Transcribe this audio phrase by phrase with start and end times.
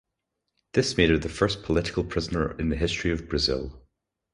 [0.73, 3.83] This made her the first political prisoner in the history of Brazil.